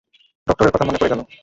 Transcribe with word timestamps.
ডক্টরের 0.47 0.73
কথা 0.73 0.85
মন 0.85 0.95
পড়ে 0.95 1.11
গেলো! 1.11 1.23